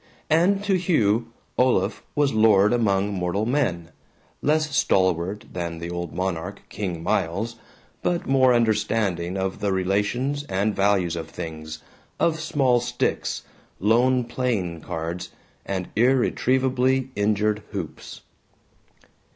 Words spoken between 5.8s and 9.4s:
old monarch, King Miles, but more understanding